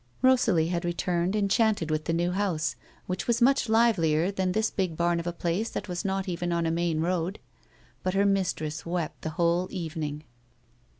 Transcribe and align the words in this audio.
Eosalie 0.23 0.69
had 0.71 0.83
returned 0.83 1.35
enchanted 1.35 1.91
with 1.91 2.05
the 2.05 2.11
new 2.11 2.31
house," 2.31 2.75
which 3.05 3.27
was 3.27 3.39
much 3.39 3.69
livelier 3.69 4.31
than 4.31 4.51
this 4.51 4.71
big 4.71 4.97
barn 4.97 5.19
of 5.19 5.27
a 5.27 5.31
place 5.31 5.69
that 5.69 5.87
was 5.87 6.03
not 6.03 6.27
even 6.27 6.51
on 6.51 6.65
a 6.65 6.71
main 6.71 7.01
road," 7.01 7.37
but 8.01 8.15
her 8.15 8.25
mistress 8.25 8.83
wept 8.83 9.21
the 9.21 9.29
whole 9.37 9.67
evening. 9.69 10.23